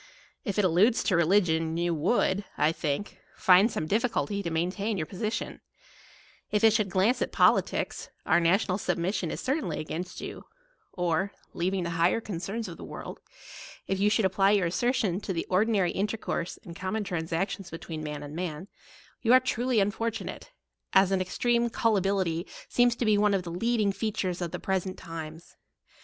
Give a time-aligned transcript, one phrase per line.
[0.43, 5.05] If it alludes to religion, you would, I think, find some difficulty to maintain your
[5.05, 5.61] position:
[6.49, 10.45] if it should glance at politicks, our national submission is certainly against you:
[10.91, 13.19] or, leaving the higher concerns of the world,
[13.85, 18.01] if you should apply your assertion to the or dinary intercourse and common transactions between
[18.01, 18.69] man and man,
[19.21, 20.49] you are truly unfor tunate,
[20.93, 24.97] as an extreme Gullibility seems to be one of the leading features of the present
[24.97, 25.57] times.